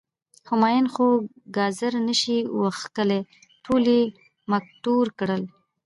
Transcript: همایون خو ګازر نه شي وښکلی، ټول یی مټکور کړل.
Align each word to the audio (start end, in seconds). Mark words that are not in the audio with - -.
همایون 0.49 0.87
خو 0.93 1.05
ګازر 1.55 1.93
نه 2.07 2.15
شي 2.21 2.37
وښکلی، 2.59 3.19
ټول 3.65 3.83
یی 3.95 4.03
مټکور 4.49 5.07
کړل. 5.19 5.41